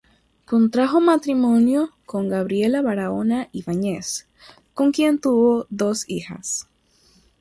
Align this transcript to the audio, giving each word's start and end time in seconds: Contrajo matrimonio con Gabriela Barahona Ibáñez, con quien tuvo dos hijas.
Contrajo 0.45 0.99
matrimonio 0.99 1.91
con 2.07 2.27
Gabriela 2.27 2.81
Barahona 2.81 3.49
Ibáñez, 3.51 4.25
con 4.73 4.91
quien 4.91 5.19
tuvo 5.21 5.67
dos 5.69 6.05
hijas. 6.09 6.67